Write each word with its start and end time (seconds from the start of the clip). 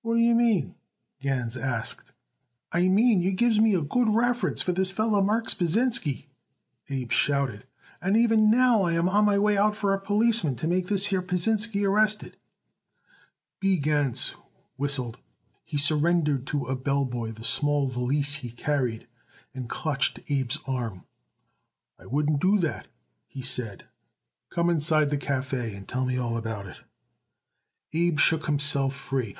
"What 0.00 0.14
do 0.14 0.22
you 0.22 0.34
mean?" 0.34 0.76
Gans 1.20 1.54
asked. 1.54 2.14
"I 2.72 2.88
mean 2.88 3.20
you 3.20 3.32
gives 3.32 3.60
me 3.60 3.74
a 3.74 3.82
good 3.82 4.08
reference 4.08 4.62
for 4.62 4.72
this 4.72 4.90
feller 4.90 5.20
Marks 5.20 5.52
Pasinsky," 5.52 6.28
Abe 6.88 7.12
shouted. 7.12 7.66
"And 8.00 8.16
even 8.16 8.50
now 8.50 8.80
I 8.84 8.94
am 8.94 9.10
on 9.10 9.26
my 9.26 9.38
way 9.38 9.58
out 9.58 9.76
for 9.76 9.92
a 9.92 10.00
policeman 10.00 10.56
to 10.56 10.66
make 10.66 10.86
this 10.88 11.08
here 11.08 11.20
Pasinsky 11.20 11.84
arrested." 11.84 12.38
B. 13.60 13.76
Gans 13.76 14.36
whistled. 14.78 15.18
He 15.66 15.76
surrendered 15.76 16.46
to 16.46 16.64
a 16.64 16.74
bell 16.74 17.04
boy 17.04 17.32
the 17.32 17.44
small 17.44 17.88
valise 17.88 18.36
he 18.36 18.50
carried 18.50 19.06
and 19.52 19.68
clutched 19.68 20.20
Abe's 20.30 20.58
arm. 20.66 21.04
"I 21.98 22.06
wouldn't 22.06 22.40
do 22.40 22.58
that," 22.60 22.86
he 23.26 23.42
said. 23.42 23.84
"Come 24.48 24.70
inside 24.70 25.10
the 25.10 25.18
café 25.18 25.76
and 25.76 25.86
tell 25.86 26.06
me 26.06 26.16
all 26.16 26.38
about 26.38 26.66
it." 26.66 26.80
Abe 27.92 28.18
shook 28.18 28.46
himself 28.46 28.94
free. 28.94 29.36